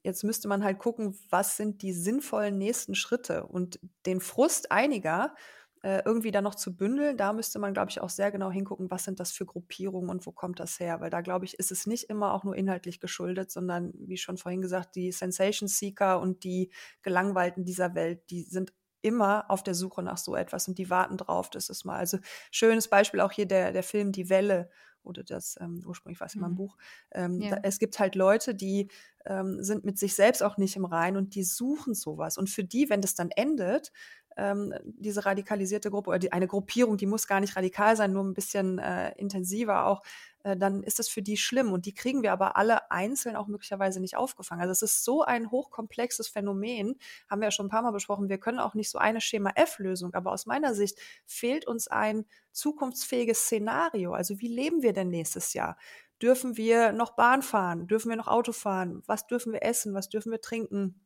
[0.04, 5.34] jetzt müsste man halt gucken, was sind die sinnvollen nächsten Schritte und den Frust einiger
[5.82, 8.90] äh, irgendwie dann noch zu bündeln, da müsste man, glaube ich, auch sehr genau hingucken,
[8.90, 11.00] was sind das für Gruppierungen und wo kommt das her?
[11.00, 14.38] Weil da, glaube ich, ist es nicht immer auch nur inhaltlich geschuldet, sondern, wie schon
[14.38, 16.70] vorhin gesagt, die Sensation Seeker und die
[17.02, 21.18] Gelangweilten dieser Welt, die sind immer auf der Suche nach so etwas und die warten
[21.18, 21.98] drauf, das ist mal.
[21.98, 22.16] Also
[22.50, 24.70] schönes Beispiel auch hier der, der Film Die Welle
[25.04, 26.56] oder das ähm, ursprünglich war es immer ein mhm.
[26.56, 26.76] Buch.
[27.12, 27.50] Ähm, ja.
[27.50, 28.88] da, es gibt halt Leute, die
[29.26, 32.38] ähm, sind mit sich selbst auch nicht im Rein und die suchen sowas.
[32.38, 33.92] Und für die, wenn das dann endet,
[34.36, 38.24] ähm, diese radikalisierte Gruppe oder die, eine Gruppierung, die muss gar nicht radikal sein, nur
[38.24, 40.02] ein bisschen äh, intensiver auch,
[40.44, 41.72] äh, dann ist das für die schlimm.
[41.72, 44.60] Und die kriegen wir aber alle einzeln auch möglicherweise nicht aufgefangen.
[44.60, 46.96] Also es ist so ein hochkomplexes Phänomen,
[47.28, 48.28] haben wir ja schon ein paar Mal besprochen.
[48.28, 53.40] Wir können auch nicht so eine Schema-F-Lösung, aber aus meiner Sicht fehlt uns ein zukunftsfähiges
[53.44, 54.12] Szenario.
[54.12, 55.76] Also wie leben wir denn nächstes Jahr?
[56.22, 57.86] Dürfen wir noch Bahn fahren?
[57.86, 59.02] Dürfen wir noch Auto fahren?
[59.06, 59.94] Was dürfen wir essen?
[59.94, 61.00] Was dürfen wir trinken?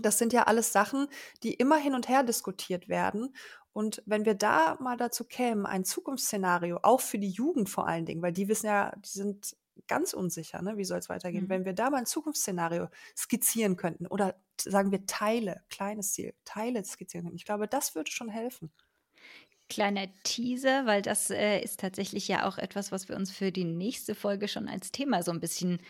[0.00, 1.08] Das sind ja alles Sachen,
[1.42, 3.34] die immer hin und her diskutiert werden.
[3.72, 8.04] Und wenn wir da mal dazu kämen, ein Zukunftsszenario, auch für die Jugend vor allen
[8.04, 9.56] Dingen, weil die wissen ja, die sind
[9.88, 10.76] ganz unsicher, ne?
[10.76, 11.48] wie soll es weitergehen, mhm.
[11.48, 16.84] wenn wir da mal ein Zukunftsszenario skizzieren könnten oder sagen wir Teile, kleines Ziel, Teile
[16.84, 18.70] skizzieren könnten, ich glaube, das würde schon helfen.
[19.68, 23.64] Kleiner Teaser, weil das äh, ist tatsächlich ja auch etwas, was wir uns für die
[23.64, 25.80] nächste Folge schon als Thema so ein bisschen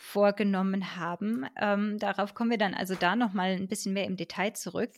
[0.00, 1.46] vorgenommen haben.
[1.60, 4.90] Ähm, darauf kommen wir dann also da nochmal ein bisschen mehr im Detail zurück.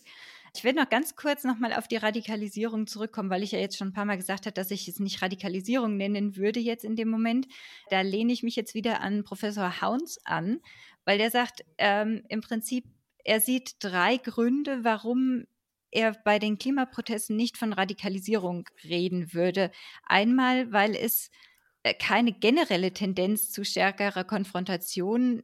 [0.55, 3.89] Ich will noch ganz kurz nochmal auf die Radikalisierung zurückkommen, weil ich ja jetzt schon
[3.89, 7.09] ein paar Mal gesagt habe, dass ich es nicht Radikalisierung nennen würde jetzt in dem
[7.09, 7.47] Moment.
[7.89, 10.61] Da lehne ich mich jetzt wieder an Professor Hauns an,
[11.03, 12.85] weil der sagt, ähm, im Prinzip,
[13.25, 15.45] er sieht drei Gründe, warum
[15.91, 19.69] er bei den Klimaprotesten nicht von Radikalisierung reden würde.
[20.05, 21.29] Einmal, weil es
[21.99, 25.43] keine generelle Tendenz zu stärkerer Konfrontation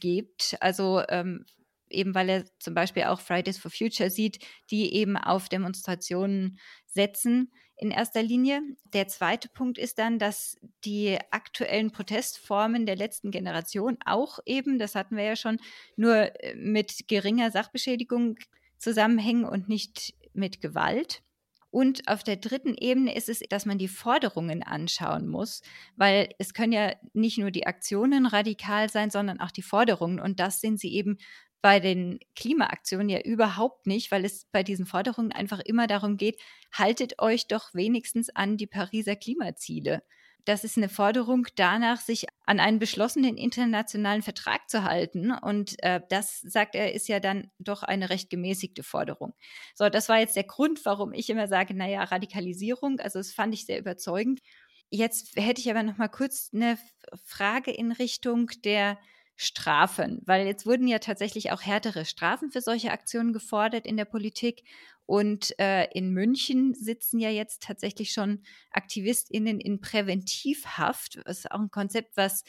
[0.00, 0.56] gibt.
[0.60, 1.46] Also ähm,
[1.90, 7.50] eben weil er zum Beispiel auch Fridays for Future sieht, die eben auf Demonstrationen setzen
[7.76, 8.60] in erster Linie.
[8.92, 14.94] Der zweite Punkt ist dann, dass die aktuellen Protestformen der letzten Generation auch eben, das
[14.94, 15.58] hatten wir ja schon,
[15.96, 18.36] nur äh, mit geringer Sachbeschädigung
[18.78, 21.22] zusammenhängen und nicht mit Gewalt.
[21.70, 25.62] Und auf der dritten Ebene ist es, dass man die Forderungen anschauen muss,
[25.96, 30.18] weil es können ja nicht nur die Aktionen radikal sein, sondern auch die Forderungen.
[30.18, 31.18] Und das sind sie eben
[31.60, 36.40] bei den Klimaaktionen ja überhaupt nicht, weil es bei diesen Forderungen einfach immer darum geht,
[36.72, 40.02] haltet euch doch wenigstens an die Pariser Klimaziele.
[40.48, 45.30] Das ist eine Forderung danach, sich an einen beschlossenen internationalen Vertrag zu halten.
[45.30, 49.34] Und äh, das, sagt er, ist ja dann doch eine recht gemäßigte Forderung.
[49.74, 53.52] So, das war jetzt der Grund, warum ich immer sage, naja, Radikalisierung, also das fand
[53.52, 54.40] ich sehr überzeugend.
[54.88, 56.78] Jetzt hätte ich aber noch mal kurz eine
[57.24, 58.98] Frage in Richtung der
[59.36, 64.06] Strafen, weil jetzt wurden ja tatsächlich auch härtere Strafen für solche Aktionen gefordert in der
[64.06, 64.64] Politik.
[65.08, 71.22] Und äh, in München sitzen ja jetzt tatsächlich schon AktivistInnen in Präventivhaft.
[71.24, 72.44] Das ist auch ein Konzept, was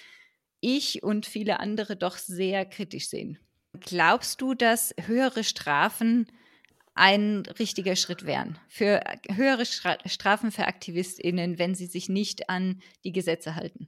[0.59, 3.39] ich und viele andere doch sehr kritisch sehen.
[3.79, 6.27] Glaubst du, dass höhere Strafen
[6.95, 8.59] ein richtiger Schritt wären?
[8.67, 8.99] Für
[9.33, 13.87] höhere Strafen für AktivistInnen, wenn sie sich nicht an die Gesetze halten?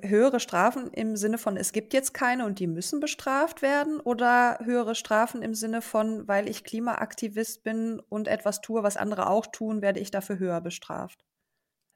[0.00, 4.00] Höhere Strafen im Sinne von, es gibt jetzt keine und die müssen bestraft werden?
[4.00, 9.28] Oder höhere Strafen im Sinne von, weil ich Klimaaktivist bin und etwas tue, was andere
[9.28, 11.24] auch tun, werde ich dafür höher bestraft?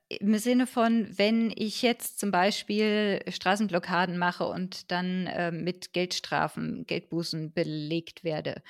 [0.09, 6.87] Im Sinne von, wenn ich jetzt zum Beispiel Straßenblockaden mache und dann äh, mit Geldstrafen,
[6.87, 8.63] Geldbußen belegt werde,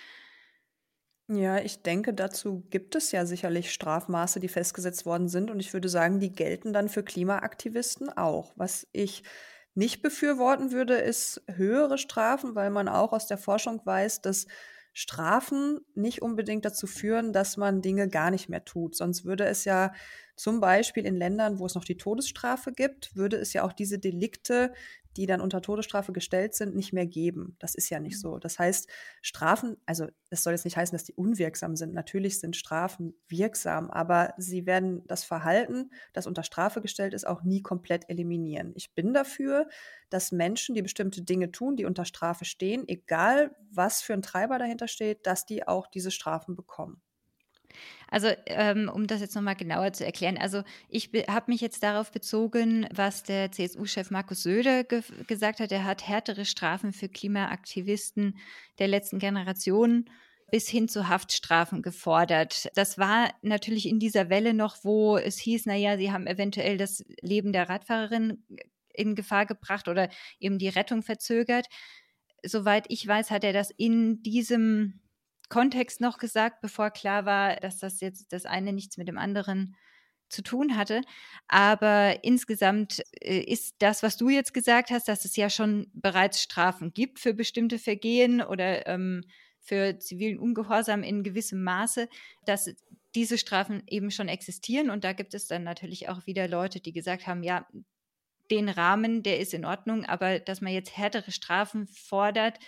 [1.29, 5.51] ja, ich denke, dazu gibt es ja sicherlich Strafmaße, die festgesetzt worden sind.
[5.51, 8.53] Und ich würde sagen, die gelten dann für Klimaaktivisten auch.
[8.57, 9.25] Was ich
[9.75, 14.47] nicht befürworten würde, ist höhere Strafen, weil man auch aus der Forschung weiß, dass
[14.93, 18.97] Strafen nicht unbedingt dazu führen, dass man Dinge gar nicht mehr tut.
[18.97, 19.93] Sonst würde es ja
[20.37, 23.99] zum Beispiel in Ländern, wo es noch die Todesstrafe gibt, würde es ja auch diese
[23.99, 24.73] Delikte,
[25.17, 27.57] die dann unter Todesstrafe gestellt sind, nicht mehr geben.
[27.59, 28.21] Das ist ja nicht mhm.
[28.21, 28.39] so.
[28.39, 28.89] Das heißt,
[29.23, 31.95] Strafen, also es soll jetzt nicht heißen, dass die unwirksam sind.
[31.95, 37.43] Natürlich sind Strafen wirksam, aber sie werden das Verhalten, das unter Strafe gestellt ist, auch
[37.43, 38.73] nie komplett eliminieren.
[38.75, 39.69] Ich bin dafür,
[40.11, 44.59] dass Menschen, die bestimmte Dinge tun, die unter Strafe stehen, egal was für ein Treiber
[44.59, 47.01] dahinter steht, dass die auch diese Strafen bekommen.
[48.09, 52.13] Also, ähm, um das jetzt nochmal genauer zu erklären, also ich habe mich jetzt darauf
[52.13, 55.73] bezogen, was der CSU-Chef Markus Söder ge gesagt hat.
[55.73, 58.39] Er hat härtere Strafen für Klimaaktivisten
[58.79, 60.09] der letzten Generation
[60.51, 62.69] bis hin zu Haftstrafen gefordert.
[62.77, 67.05] Das war natürlich in dieser Welle noch, wo es hieß, naja, sie haben eventuell das
[67.21, 68.45] Leben der Radfahrerin
[68.93, 70.09] in Gefahr gebracht oder
[70.39, 71.67] eben die Rettung verzögert.
[72.45, 75.01] Soweit ich weiß, hat er das in diesem
[75.49, 79.77] Kontext noch gesagt, bevor klar war, dass das jetzt das eine nichts mit dem anderen
[80.29, 81.03] zu tun hatte.
[81.49, 86.43] Aber insgesamt äh, ist das, was du jetzt gesagt hast, dass es ja schon bereits
[86.43, 89.25] Strafen gibt für bestimmte Vergehen oder ähm,
[89.61, 92.09] für zivilen Ungehorsam in gewissem Maße,
[92.45, 92.71] dass
[93.15, 94.91] diese Strafen eben schon existieren.
[94.91, 97.67] Und da gibt es dann natürlich auch wieder Leute, die gesagt haben, ja,
[98.51, 102.59] den Rahmen, der ist in Ordnung, aber dass man jetzt härtere Strafen fordert,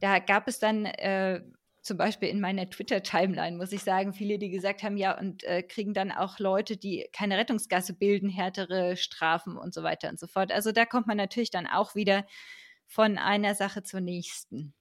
[0.00, 1.42] da gab es dann äh,
[1.82, 5.62] zum Beispiel in meiner Twitter-Timeline, muss ich sagen, viele, die gesagt haben, ja, und äh,
[5.62, 10.26] kriegen dann auch Leute, die keine Rettungsgasse bilden, härtere Strafen und so weiter und so
[10.26, 10.52] fort.
[10.52, 12.24] Also da kommt man natürlich dann auch wieder
[12.86, 14.74] von einer Sache zur nächsten.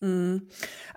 [0.00, 0.48] Mhm.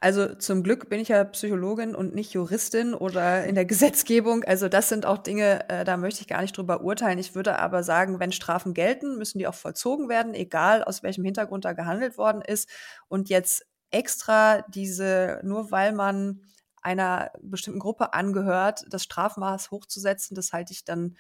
[0.02, 4.44] Also zum Glück bin ich ja Psychologin und nicht Juristin oder in der Gesetzgebung.
[4.44, 7.20] Also das sind auch Dinge, äh, da möchte ich gar nicht drüber urteilen.
[7.20, 11.24] Ich würde aber sagen, wenn Strafen gelten, müssen die auch vollzogen werden, egal aus welchem
[11.24, 12.70] Hintergrund da gehandelt worden ist.
[13.08, 16.42] Und jetzt extra diese, nur weil man
[16.82, 21.18] einer bestimmten Gruppe angehört, das Strafmaß hochzusetzen, das halte ich dann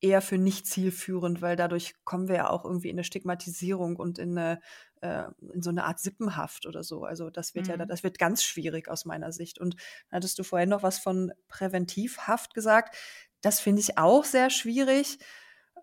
[0.00, 4.18] eher für nicht zielführend, weil dadurch kommen wir ja auch irgendwie in eine Stigmatisierung und
[4.18, 4.60] in, eine,
[5.00, 7.04] äh, in so eine Art Sippenhaft oder so.
[7.04, 7.78] Also das wird mhm.
[7.78, 9.58] ja, das wird ganz schwierig aus meiner Sicht.
[9.58, 9.76] Und
[10.10, 12.96] hattest du vorhin noch was von Präventivhaft gesagt?
[13.40, 15.18] Das finde ich auch sehr schwierig.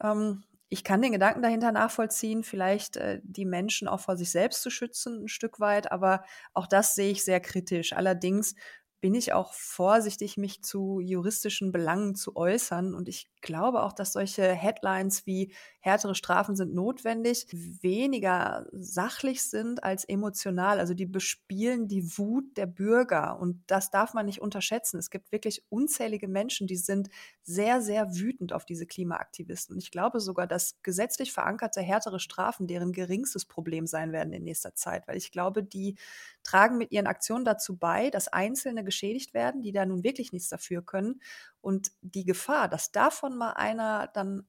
[0.04, 4.62] Ähm, ich kann den Gedanken dahinter nachvollziehen, vielleicht äh, die Menschen auch vor sich selbst
[4.62, 7.94] zu schützen, ein Stück weit, aber auch das sehe ich sehr kritisch.
[7.94, 8.56] Allerdings
[9.02, 12.94] bin ich auch vorsichtig, mich zu juristischen Belangen zu äußern.
[12.94, 19.84] Und ich glaube auch, dass solche Headlines wie härtere Strafen sind notwendig weniger sachlich sind
[19.84, 20.80] als emotional.
[20.80, 23.40] Also die bespielen die Wut der Bürger.
[23.40, 25.00] Und das darf man nicht unterschätzen.
[25.00, 27.10] Es gibt wirklich unzählige Menschen, die sind
[27.42, 29.74] sehr, sehr wütend auf diese Klimaaktivisten.
[29.76, 34.44] Und ich glaube sogar, dass gesetzlich verankerte härtere Strafen deren geringstes Problem sein werden in
[34.44, 35.08] nächster Zeit.
[35.08, 35.98] Weil ich glaube, die
[36.44, 40.50] tragen mit ihren Aktionen dazu bei, dass Einzelne geschädigt werden, die da nun wirklich nichts
[40.50, 41.22] dafür können.
[41.62, 44.48] Und die Gefahr, dass davon mal einer dann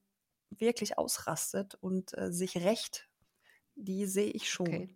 [0.49, 3.09] wirklich ausrastet und äh, sich rächt,
[3.75, 4.67] die sehe ich schon.
[4.67, 4.95] Okay.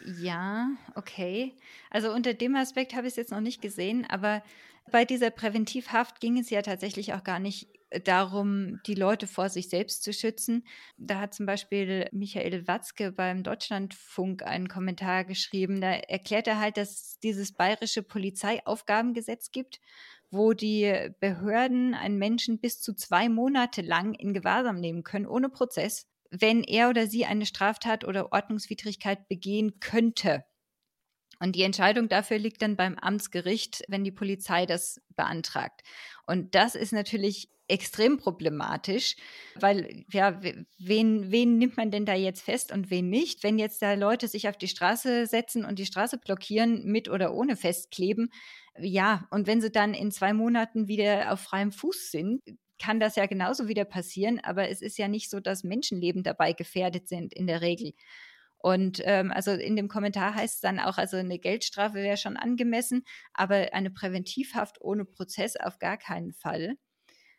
[0.00, 1.56] Ja, okay.
[1.90, 4.42] Also unter dem Aspekt habe ich es jetzt noch nicht gesehen, aber
[4.90, 7.68] bei dieser Präventivhaft ging es ja tatsächlich auch gar nicht
[8.04, 10.66] darum, die Leute vor sich selbst zu schützen.
[10.96, 15.80] Da hat zum Beispiel Michael Watzke beim Deutschlandfunk einen Kommentar geschrieben.
[15.80, 19.80] Da erklärt er halt, dass es dieses bayerische Polizeiaufgabengesetz gibt,
[20.30, 25.48] wo die Behörden einen Menschen bis zu zwei Monate lang in Gewahrsam nehmen können, ohne
[25.48, 30.44] Prozess, wenn er oder sie eine Straftat oder Ordnungswidrigkeit begehen könnte.
[31.38, 35.82] Und die Entscheidung dafür liegt dann beim Amtsgericht, wenn die Polizei das beantragt.
[36.26, 39.16] Und das ist natürlich extrem problematisch,
[39.56, 40.40] weil ja,
[40.78, 43.42] wen, wen nimmt man denn da jetzt fest und wen nicht?
[43.42, 47.34] Wenn jetzt da Leute sich auf die Straße setzen und die Straße blockieren, mit oder
[47.34, 48.30] ohne Festkleben,
[48.78, 52.42] ja, und wenn sie dann in zwei Monaten wieder auf freiem Fuß sind,
[52.78, 56.52] kann das ja genauso wieder passieren, aber es ist ja nicht so, dass Menschenleben dabei
[56.52, 57.94] gefährdet sind in der Regel.
[58.66, 62.36] Und ähm, also in dem Kommentar heißt es dann auch, also eine Geldstrafe wäre schon
[62.36, 66.74] angemessen, aber eine Präventivhaft ohne Prozess auf gar keinen Fall.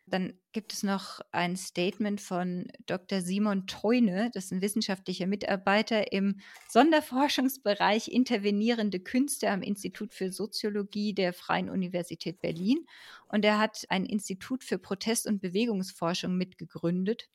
[0.06, 3.20] Dann gibt es noch ein Statement von Dr.
[3.20, 11.12] Simon Teune, das ist ein wissenschaftlicher Mitarbeiter im Sonderforschungsbereich Intervenierende Künste am Institut für Soziologie
[11.12, 12.86] der Freien Universität Berlin.
[13.28, 17.28] Und er hat ein Institut für Protest- und Bewegungsforschung mitgegründet.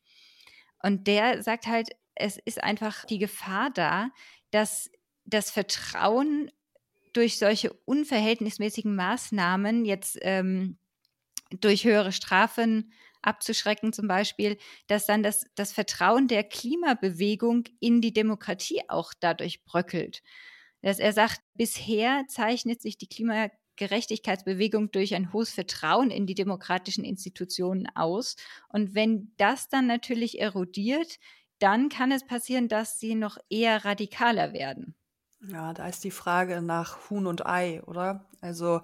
[0.82, 4.10] Und der sagt halt, es ist einfach die Gefahr da,
[4.50, 4.90] dass
[5.24, 6.50] das Vertrauen
[7.12, 10.78] durch solche unverhältnismäßigen Maßnahmen jetzt ähm,
[11.60, 18.12] durch höhere Strafen abzuschrecken zum Beispiel, dass dann das, das Vertrauen der Klimabewegung in die
[18.12, 20.22] Demokratie auch dadurch bröckelt.
[20.82, 27.04] Dass er sagt, bisher zeichnet sich die Klimagerechtigkeitsbewegung durch ein hohes Vertrauen in die demokratischen
[27.04, 28.36] Institutionen aus.
[28.68, 31.18] Und wenn das dann natürlich erodiert,
[31.64, 34.94] dann kann es passieren, dass sie noch eher radikaler werden.
[35.48, 38.28] Ja, da ist die Frage nach Huhn und Ei, oder?
[38.42, 38.82] Also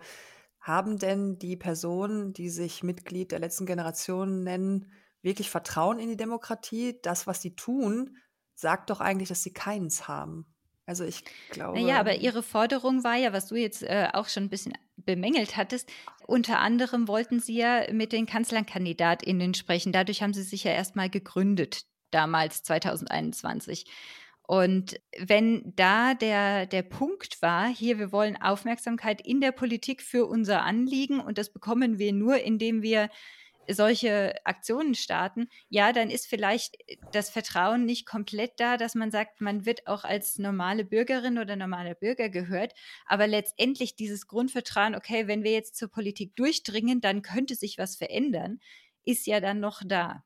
[0.60, 4.90] haben denn die Personen, die sich Mitglied der letzten Generation nennen,
[5.20, 6.98] wirklich Vertrauen in die Demokratie?
[7.02, 8.16] Das, was sie tun,
[8.54, 10.46] sagt doch eigentlich, dass sie keins haben.
[10.86, 11.78] Also ich glaube.
[11.78, 15.58] Naja, aber ihre Forderung war ja, was du jetzt äh, auch schon ein bisschen bemängelt
[15.58, 15.90] hattest,
[16.26, 19.92] unter anderem wollten sie ja mit den Kanzlerkandidatinnen sprechen.
[19.92, 23.87] Dadurch haben sie sich ja erstmal gegründet, damals 2021.
[24.51, 30.27] Und wenn da der, der Punkt war, hier, wir wollen Aufmerksamkeit in der Politik für
[30.27, 33.11] unser Anliegen und das bekommen wir nur, indem wir
[33.68, 36.77] solche Aktionen starten, ja, dann ist vielleicht
[37.12, 41.57] das Vertrauen nicht komplett da, dass man sagt, man wird auch als normale Bürgerin oder
[41.57, 42.75] normaler Bürger gehört.
[43.07, 47.96] Aber letztendlich dieses Grundvertrauen, okay, wenn wir jetzt zur Politik durchdringen, dann könnte sich was
[47.96, 48.61] verändern,
[49.05, 50.25] ist ja dann noch da.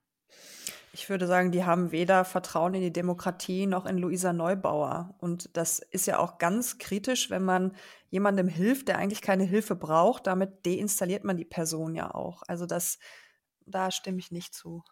[0.95, 5.17] Ich würde sagen, die haben weder Vertrauen in die Demokratie noch in Luisa Neubauer.
[5.19, 7.75] Und das ist ja auch ganz kritisch, wenn man
[8.11, 10.29] jemandem hilft, der eigentlich keine Hilfe braucht.
[10.29, 12.45] Damit deinstalliert man die Person ja auch.
[12.47, 13.01] Also das,
[13.67, 14.85] da stimme ich nicht zu.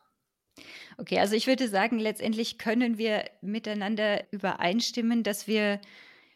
[0.99, 5.81] Okay, also ich würde sagen, letztendlich können wir miteinander übereinstimmen, dass wir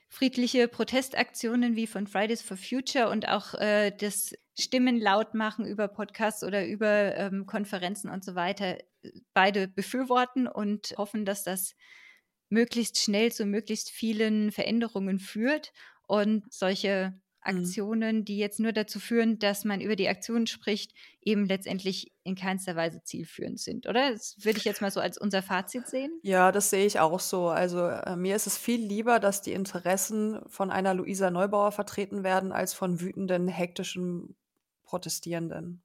[0.08, 5.88] friedliche Protestaktionen wie von Fridays for Future und auch äh, das Stimmen laut machen über
[5.88, 8.78] Podcasts oder über ähm, Konferenzen und so weiter
[9.34, 11.74] beide befürworten und hoffen, dass das
[12.48, 15.72] möglichst schnell zu möglichst vielen Veränderungen führt
[16.06, 17.76] und solche Mhm.
[17.76, 22.34] Aktionen, die jetzt nur dazu führen, dass man über die Aktionen spricht, eben letztendlich in
[22.34, 24.12] keinster Weise zielführend sind, oder?
[24.12, 26.22] Das würde ich jetzt mal so als unser Fazit sehen.
[26.22, 27.48] Ja, das sehe ich auch so.
[27.48, 32.24] Also äh, mir ist es viel lieber, dass die Interessen von einer Luisa Neubauer vertreten
[32.24, 34.36] werden, als von wütenden, hektischen
[34.84, 35.82] Protestierenden.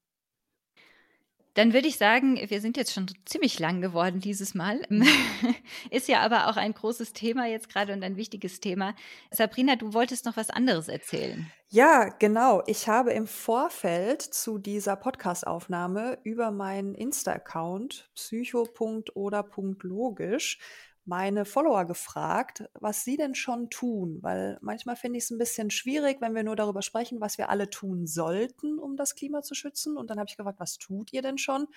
[1.53, 4.81] Dann würde ich sagen, wir sind jetzt schon ziemlich lang geworden dieses Mal.
[4.89, 5.05] Mhm.
[5.89, 8.95] Ist ja aber auch ein großes Thema jetzt gerade und ein wichtiges Thema.
[9.31, 11.51] Sabrina, du wolltest noch was anderes erzählen.
[11.67, 12.63] Ja, genau.
[12.67, 20.57] Ich habe im Vorfeld zu dieser Podcast-Aufnahme über meinen Insta-Account psycho.oder.logisch
[21.05, 25.71] meine Follower gefragt, was sie denn schon tun, weil manchmal finde ich es ein bisschen
[25.71, 29.55] schwierig, wenn wir nur darüber sprechen, was wir alle tun sollten, um das Klima zu
[29.55, 29.97] schützen.
[29.97, 31.67] Und dann habe ich gefragt, was tut ihr denn schon?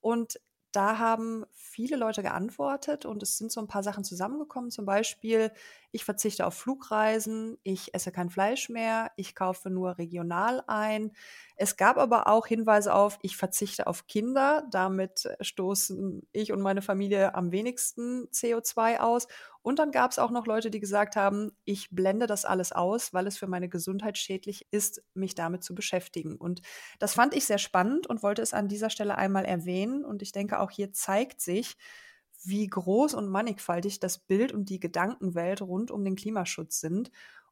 [0.00, 0.40] Und
[0.72, 4.70] da haben viele Leute geantwortet und es sind so ein paar Sachen zusammengekommen.
[4.70, 5.50] Zum Beispiel,
[5.92, 11.12] ich verzichte auf Flugreisen, ich esse kein Fleisch mehr, ich kaufe nur regional ein.
[11.56, 14.64] Es gab aber auch Hinweise auf, ich verzichte auf Kinder.
[14.70, 19.26] Damit stoßen ich und meine Familie am wenigsten CO2 aus.
[19.62, 23.12] Und dann gab es auch noch Leute, die gesagt haben, ich blende das alles aus,
[23.12, 26.36] weil es für meine Gesundheit schädlich ist, mich damit zu beschäftigen.
[26.36, 26.62] Und
[26.98, 30.04] das fand ich sehr spannend und wollte es an dieser Stelle einmal erwähnen.
[30.04, 31.76] Und ich denke, auch hier zeigt sich,
[32.42, 37.10] wie groß und mannigfaltig das Bild und die Gedankenwelt rund um den Klimaschutz sind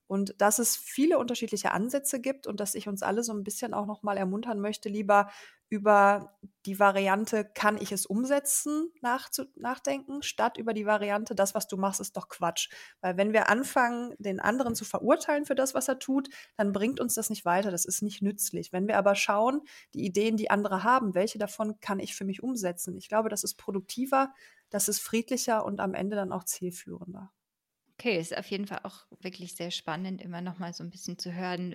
[0.08, 3.74] und dass es viele unterschiedliche Ansätze gibt und dass ich uns alle so ein bisschen
[3.74, 5.28] auch noch mal ermuntern möchte, lieber
[5.70, 11.76] über die Variante, kann ich es umsetzen, nachdenken, statt über die Variante, das, was du
[11.76, 12.70] machst, ist doch Quatsch.
[13.02, 17.00] Weil wenn wir anfangen, den anderen zu verurteilen für das, was er tut, dann bringt
[17.00, 18.72] uns das nicht weiter, das ist nicht nützlich.
[18.72, 19.60] Wenn wir aber schauen,
[19.92, 23.44] die Ideen, die andere haben, welche davon kann ich für mich umsetzen, ich glaube, das
[23.44, 24.32] ist produktiver,
[24.70, 27.30] das ist friedlicher und am Ende dann auch zielführender.
[27.98, 31.18] Okay, ist auf jeden Fall auch wirklich sehr spannend, immer noch mal so ein bisschen
[31.18, 31.74] zu hören,